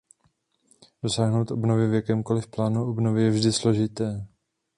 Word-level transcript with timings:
Dosáhnout 1.03 1.51
obnovy 1.51 1.87
v 1.87 1.93
jakémkoli 1.93 2.41
plánu 2.41 2.85
obnovy 2.89 3.23
je 3.23 3.29
vždy 3.29 3.53
složité. 3.53 4.27